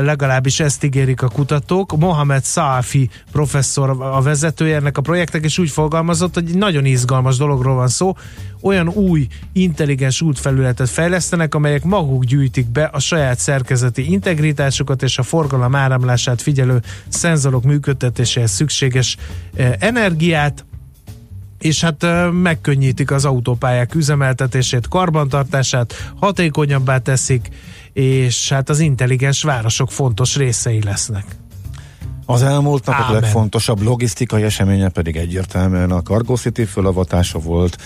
[0.00, 1.96] legalábbis ezt ígérik a kutatók.
[1.98, 7.36] Mohamed Saafi professzor a vezetője ennek a projektek, és úgy fogalmazott, hogy egy nagyon izgalmas
[7.36, 8.16] dologról van szó.
[8.60, 15.22] Olyan új, intelligens útfelületet fejlesztenek, amelyek maguk gyűjtik be a saját szerkezeti integritásukat és a
[15.22, 19.16] forgalom áramlását figyelő szenzorok működtetéséhez szükséges
[19.78, 20.64] energiát,
[21.62, 27.48] és hát megkönnyítik az autópályák üzemeltetését, karbantartását, hatékonyabbá teszik,
[27.92, 31.24] és hát az intelligens városok fontos részei lesznek.
[32.26, 33.20] Az elmúlt napok Ámen.
[33.20, 37.76] legfontosabb logisztikai eseménye pedig egyértelműen a Cargo City fölavatása volt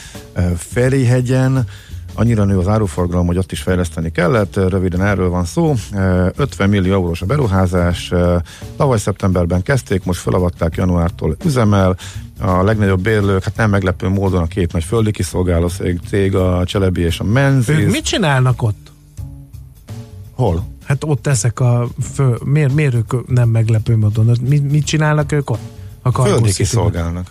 [0.56, 1.66] Ferihegyen,
[2.16, 5.74] annyira nő az áruforgalom, hogy ott is fejleszteni kellett, röviden erről van szó.
[5.92, 8.12] Eh, 50 millió eurós a beruházás,
[8.76, 11.96] tavaly szeptemberben kezdték, most felavatták januártól üzemel,
[12.40, 15.68] a legnagyobb bérlők, hát nem meglepő módon a két nagy földi kiszolgáló
[16.08, 17.80] cég- a Cselebi és a Menzies.
[17.80, 18.92] Ők mit csinálnak ott?
[20.32, 20.66] Hol?
[20.84, 24.36] Hát ott ezek a fő, miért, miért ők nem meglepő módon?
[24.48, 25.60] Mit, mit csinálnak ők ott?
[26.02, 27.26] A Földi kiszolgálnak.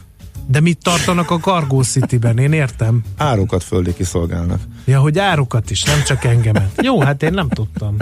[0.47, 2.37] De mit tartanak a Cargo City-ben?
[2.37, 3.03] Én értem.
[3.17, 4.59] Árukat földi kiszolgálnak.
[4.85, 6.81] Ja, hogy árukat is, nem csak engemet.
[6.81, 7.97] Jó, hát én nem tudtam.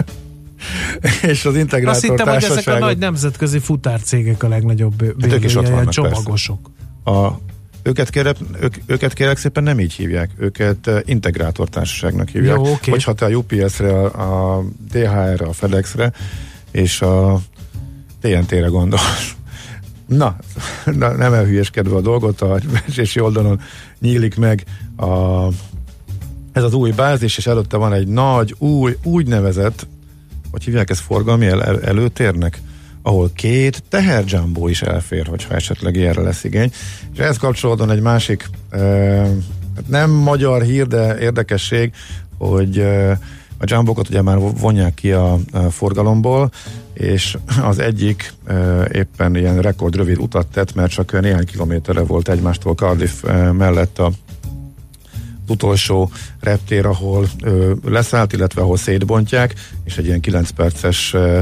[1.22, 5.44] és az integrátor Azt hittem, hogy ezek a nagy nemzetközi futárcégek a legnagyobb Hát ők
[5.44, 6.70] is ott vannak, csomagosok.
[7.04, 7.28] A,
[7.82, 12.56] őket, kérek, ők, őket kérek szépen nem így hívják, őket eh, integrátor társaságnak hívják.
[12.56, 12.90] Jó, oké.
[12.90, 16.12] Hogyha te a UPS-re, a, a DHR-re, a FedEx-re
[16.70, 17.40] és a
[18.20, 19.34] TNT-re gondolsz,
[20.06, 20.36] Na,
[20.84, 23.60] na nem elhülyeskedve a dolgot, a vesési oldalon
[24.00, 24.64] nyílik meg
[24.96, 25.46] a,
[26.52, 29.86] ez az új bázis, és előtte van egy nagy, új, úgynevezett,
[30.50, 32.60] hogy hívják ezt forgalmi el, el, előtérnek,
[33.02, 36.70] ahol két teherjumbo is elfér, hogyha esetleg ilyenre lesz igény.
[37.12, 39.28] És ehhez kapcsolódóan egy másik, eh,
[39.86, 41.92] nem magyar hír, de érdekesség,
[42.38, 43.18] hogy eh,
[43.58, 46.50] a jumbokat ugye már vonják ki a, a forgalomból,
[46.92, 52.28] és az egyik e, éppen ilyen rekord rövid utat tett, mert csak néhány kilométerre volt
[52.28, 54.12] egymástól Cardiff e, mellett a
[55.48, 61.40] utolsó reptér, ahol ö, leszállt, illetve ahol szétbontják, és egy ilyen 9 perces ö,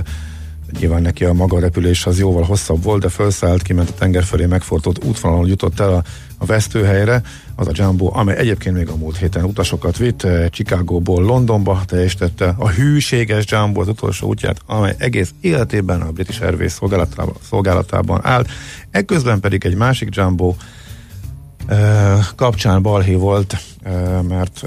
[0.79, 4.47] nyilván neki a maga repülés az jóval hosszabb volt, de felszállt, kiment a tenger felé
[4.47, 6.03] megfordult útvonalon jutott el a,
[6.39, 7.23] a vesztőhelyre,
[7.55, 12.55] az a Jumbo, amely egyébként még a múlt héten utasokat vitt, eh, Chicagóból Londonba teljesítette
[12.59, 18.45] a hűséges Jumbo az utolsó útját, amely egész életében a British Airways szolgálatában, szolgálatában áll.
[18.91, 20.55] Ekközben pedig egy másik Jumbo
[21.67, 24.65] eh, kapcsán balhé volt, eh, mert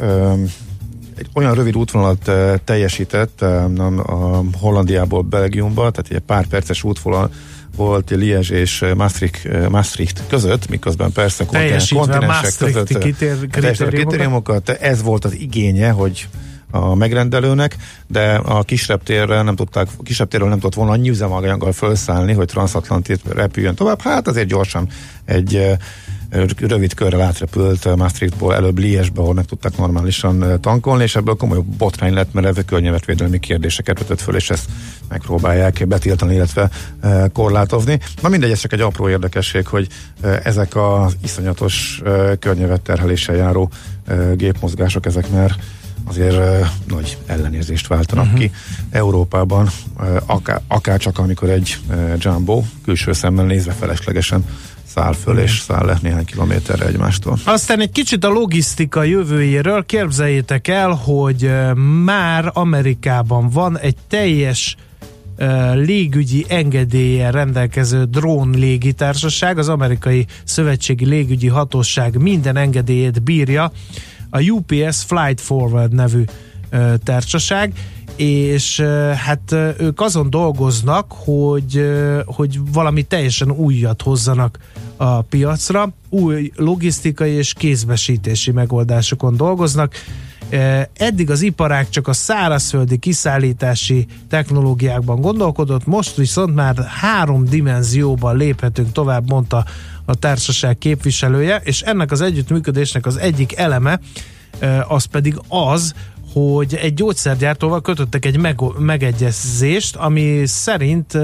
[1.17, 2.31] egy olyan rövid útvonalat
[2.63, 7.31] teljesített a Hollandiából Belgiumba, tehát egy pár perces útvonal
[7.75, 14.69] volt Liège és Maastricht, Maastricht között, miközben persze kontinensek között kitér, kritériumokat.
[14.69, 16.27] Ez volt az igénye, hogy
[16.71, 17.75] a megrendelőnek,
[18.07, 23.75] de a kisreptérről nem tudták, kisreptérről nem tudott volna annyi üzemanyaggal felszállni, hogy transatlantit repüljön
[23.75, 24.01] tovább.
[24.01, 24.87] Hát azért gyorsan
[25.25, 25.77] egy
[26.59, 32.13] rövid körrel átrepült Maastrichtból előbb Liesbe, ahol meg tudták normálisan tankolni, és ebből komoly botrány
[32.13, 34.65] lett, mert ez a környezetvédelmi kérdéseket vetett föl, és ezt
[35.09, 36.69] megpróbálják betiltani, illetve
[37.33, 37.99] korlátozni.
[38.21, 39.87] Na mindegy, ez csak egy apró érdekesség, hogy
[40.43, 42.01] ezek az iszonyatos
[42.39, 43.69] környezetterheléssel járó
[44.35, 45.55] gépmozgások, ezek már
[46.05, 48.39] azért uh, nagy ellenérzést váltanak uh-huh.
[48.39, 48.51] ki
[48.89, 49.69] Európában,
[49.99, 54.45] uh, akár, akár csak amikor egy uh, Jumbo külső szemmel nézve feleslegesen
[54.85, 57.37] száll föl és száll le néhány kilométerre egymástól.
[57.43, 61.51] Aztán egy kicsit a logisztika jövőjéről képzeljétek el, hogy
[62.03, 64.75] már Amerikában van egy teljes
[65.73, 73.71] légügyi engedéllyel rendelkező drón légitársaság, az amerikai szövetségi légügyi hatóság minden engedélyét bírja,
[74.29, 76.23] a UPS Flight Forward nevű
[77.03, 77.73] társaság,
[78.15, 78.79] és
[79.25, 81.91] hát ők azon dolgoznak, hogy,
[82.25, 84.59] hogy valami teljesen újat hozzanak
[84.97, 89.93] a piacra, új logisztikai és kézbesítési megoldásokon dolgoznak.
[90.93, 98.91] Eddig az iparág csak a szárazföldi kiszállítási technológiákban gondolkodott, most viszont már három dimenzióban léphetünk
[98.91, 99.65] tovább, mondta
[100.05, 103.99] a társaság képviselője, és ennek az együttműködésnek az egyik eleme
[104.87, 105.93] az pedig az,
[106.35, 111.17] hogy egy gyógyszergyártóval kötöttek egy meg- megegyezést, ami szerint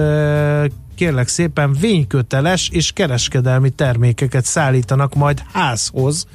[0.96, 6.28] kérlek szépen vényköteles és kereskedelmi termékeket szállítanak majd házhoz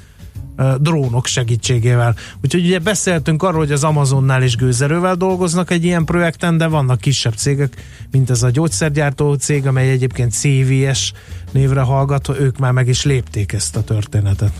[0.79, 2.15] drónok segítségével.
[2.43, 7.01] Úgyhogy ugye beszéltünk arról, hogy az Amazonnál is gőzerővel dolgoznak egy ilyen projekten, de vannak
[7.01, 11.13] kisebb cégek, mint ez a gyógyszergyártó cég, amely egyébként CVS
[11.51, 14.51] névre hallgatva, ők már meg is lépték ezt a történetet.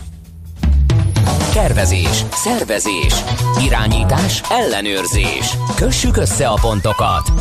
[1.58, 3.14] Tervezés, szervezés,
[3.64, 5.56] irányítás, ellenőrzés.
[5.74, 7.32] Kössük össze a pontokat.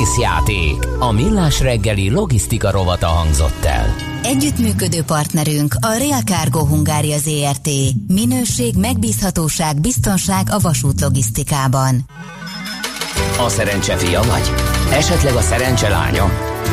[0.00, 0.88] Észjáték.
[0.98, 3.94] A millás reggeli logisztika rovata hangzott el.
[4.22, 7.68] Együttműködő partnerünk a Real Cargo Hungária ZRT.
[8.06, 12.04] Minőség, megbízhatóság, biztonság a vasút logisztikában.
[13.38, 14.52] A szerencse fia vagy?
[14.92, 16.30] Esetleg a szerencse lánya?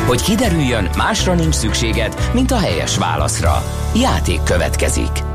[0.07, 3.63] Hogy kiderüljön, másra nincs szükséged, mint a helyes válaszra.
[3.95, 5.30] Játék következik.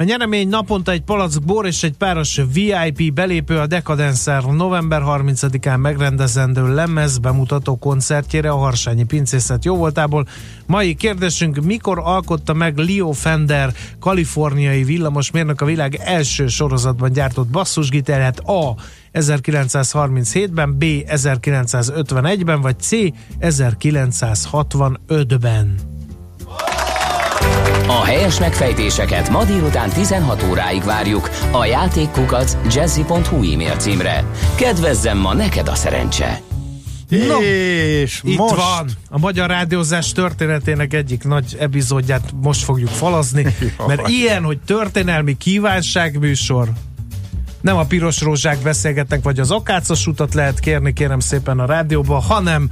[0.00, 5.80] A nyeremény naponta egy palack bor és egy páros VIP belépő a Decadencer november 30-án
[5.80, 10.26] megrendezendő lemez bemutató koncertjére a Harsányi Pincészet jóvoltából.
[10.66, 18.38] Mai kérdésünk, mikor alkotta meg Leo Fender, kaliforniai villamosmérnök a világ első sorozatban gyártott basszusgitárját
[18.38, 18.74] A.
[19.12, 20.84] 1937-ben, B.
[20.84, 22.90] 1951-ben, vagy C.
[23.40, 25.97] 1965-ben?
[27.86, 34.24] A helyes megfejtéseket ma délután 16 óráig várjuk a játékkukac jazzy.hu e-mail címre.
[34.56, 36.40] Kedvezzem ma neked a szerencse!
[37.08, 38.54] No, és itt most...
[38.54, 43.54] van a magyar rádiózás történetének egyik nagy epizódját most fogjuk falazni,
[43.86, 46.68] mert ilyen, hogy történelmi kívánságműsor,
[47.60, 52.18] nem a piros rózsák beszélgetnek, vagy az akácos utat lehet kérni, kérem szépen a rádióba,
[52.18, 52.68] hanem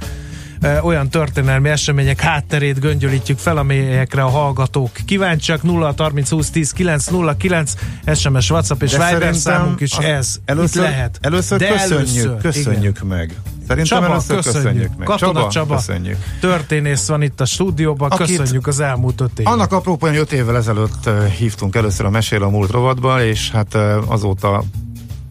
[0.81, 5.63] olyan történelmi események hátterét göngyölítjük fel, amelyekre a hallgatók kíváncsiak.
[5.63, 7.73] 0 30 20 10 9 0 9
[8.15, 10.37] SMS, WhatsApp és Viber számunk is ez.
[10.45, 11.17] Először, Itt lehet.
[11.21, 13.07] Először De köszönjük, először, köszönjük igen.
[13.17, 13.35] meg
[13.67, 14.63] Szerintem Csaba, először köszönjük.
[14.63, 15.07] köszönjük meg.
[15.07, 16.17] Katona Csaba, Csaba, köszönjük.
[16.39, 19.53] történész van itt a stúdióban, Akit- köszönjük az elmúlt öt évet.
[19.53, 23.75] Annak apropóján, hogy öt évvel ezelőtt hívtunk először a Mesél a múlt rovatba, és hát
[24.07, 24.63] azóta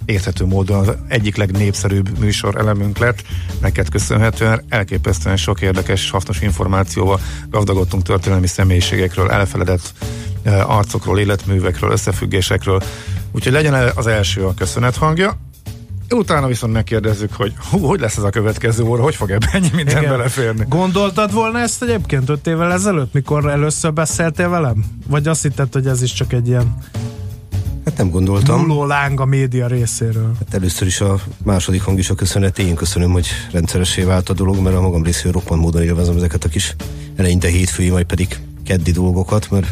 [0.07, 3.23] érthető módon az egyik legnépszerűbb műsor elemünk lett.
[3.61, 9.93] Neked köszönhetően elképesztően sok érdekes és hasznos információval gazdagodtunk történelmi személyiségekről, elfeledett
[10.45, 12.83] uh, arcokról, életművekről, összefüggésekről.
[13.33, 15.39] Úgyhogy legyen az első a köszönet hangja.
[16.11, 19.71] Utána viszont megkérdezzük, hogy hú, hogy lesz ez a következő óra, hogy fog ebbe ennyi
[19.73, 20.11] minden Igen.
[20.11, 20.65] beleférni.
[20.69, 24.85] Gondoltad volna ezt egyébként öt évvel ezelőtt, mikor először beszéltél velem?
[25.07, 26.77] Vagy azt hitted, hogy ez is csak egy ilyen
[27.87, 28.67] Hát nem gondoltam.
[28.67, 30.35] nulló láng a média részéről?
[30.39, 32.59] Hát először is a második hang is a köszönet.
[32.59, 36.45] Én köszönöm, hogy rendszeressé vált a dolog, mert a magam részéről roppant módon élvezem ezeket
[36.45, 36.77] a kis
[37.17, 39.67] eleinte hétfői, majd pedig keddi dolgokat, mert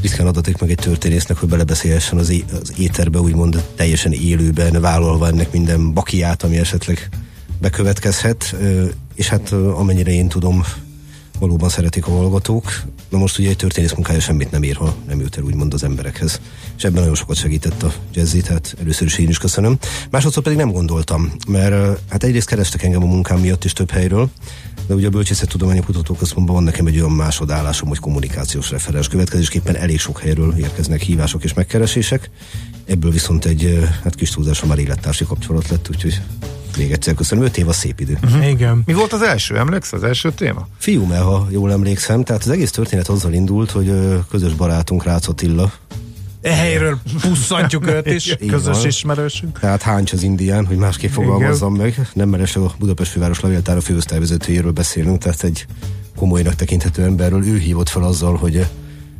[0.00, 5.26] ritkán adatik meg egy történésznek, hogy belebeszélhessen az, é- az éterbe, úgymond teljesen élőben, vállalva
[5.26, 7.08] ennek minden bakiát, ami esetleg
[7.60, 8.56] bekövetkezhet,
[9.14, 10.64] és hát amennyire én tudom,
[11.38, 12.82] valóban szeretik a hallgatók.
[13.08, 15.84] Na most ugye egy történész munkája semmit nem ér, ha nem jut el úgymond az
[15.84, 16.40] emberekhez.
[16.76, 19.78] És ebben nagyon sokat segített a jazzy, tehát először is én is köszönöm.
[20.10, 24.30] Másodszor pedig nem gondoltam, mert hát egyrészt kerestek engem a munkám miatt is több helyről,
[24.86, 29.08] de ugye a Bölcsészettudományi Kutatóközpontban van nekem egy olyan másodállásom, hogy kommunikációs referens.
[29.08, 32.30] Következésképpen elég sok helyről érkeznek hívások és megkeresések.
[32.84, 36.20] Ebből viszont egy hát kis túlzása már élettársi kapcsolat lett, úgyhogy
[36.76, 37.44] még egyszer köszönöm.
[37.44, 38.18] Öt év a szép idő.
[38.24, 38.48] Uh-huh.
[38.48, 38.82] Igen.
[38.86, 39.56] Mi volt az első?
[39.56, 40.68] Emlékszel az első téma?
[40.78, 43.92] Fiúm, ha jól emlékszem, tehát az egész történet azzal indult, hogy
[44.30, 45.72] közös barátunk Rácz Attila,
[46.40, 48.86] E helyről pusszantjuk őt is, közös van.
[48.86, 49.58] ismerősünk.
[49.60, 54.70] tehát Háncs az indián, hogy másképp fogalmazzam meg, nem meres a Budapest főváros levéltára főosztályvezetőjéről
[54.72, 55.66] beszélnünk, tehát egy
[56.16, 58.66] komolynak tekinthető emberről ő hívott fel azzal, hogy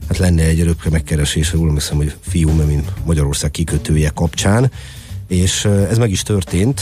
[0.08, 4.70] hát lenne egy örökre megkeresés, jól emlékszem, hogy fiúm, mint Magyarország kikötője kapcsán,
[5.28, 6.80] és ez meg is történt,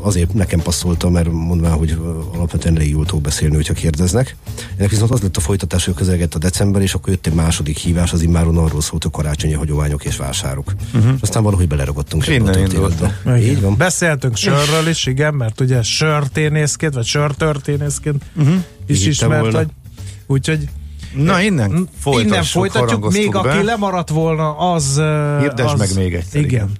[0.00, 1.98] azért nekem passzolta, mert mondván, hogy
[2.34, 4.36] alapvetően elég jól tudok beszélni, hogyha kérdeznek.
[4.76, 7.76] Ennek viszont az lett a folytatás, hogy közelgett a december, és akkor jött egy második
[7.78, 10.72] hívás, az immáron arról szólt, hogy karácsonyi hagyományok és vásárok.
[10.94, 11.12] Uh-huh.
[11.20, 13.38] Aztán valahogy beleragadtunk ebbe a történetbe.
[13.38, 13.76] Így van.
[13.76, 18.54] Beszéltünk sörről is, igen, mert ugye sörténészként, vagy sörtörténészként Uh-huh.
[18.86, 19.56] is ismert volna.
[19.56, 19.68] vagy.
[20.26, 20.68] Úgyhogy
[21.14, 23.62] Na innen folytassuk, innen folytatjuk, még harangoztuk aki be.
[23.62, 24.94] lemaradt volna, az...
[25.40, 26.48] Hirdesd az, meg még egyszer, Igen.
[26.50, 26.70] igen.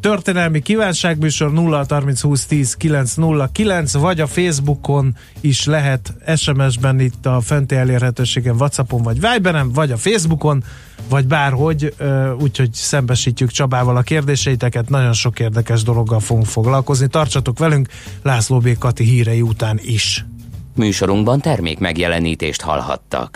[0.00, 7.40] Történelmi kívánságműsor 0 30 20 10 909, vagy a Facebookon is lehet SMS-ben itt a
[7.40, 10.64] fenti elérhetőségen, Whatsappon vagy Viberen, vagy a Facebookon,
[11.08, 11.94] vagy bárhogy,
[12.40, 17.08] úgyhogy szembesítjük Csabával a kérdéseiteket, nagyon sok érdekes dologgal fogunk foglalkozni.
[17.08, 17.88] Tartsatok velünk
[18.22, 18.78] László B.
[18.78, 20.24] Kati hírei után is.
[20.74, 23.26] Műsorunkban termék megjelenítést hallhattak.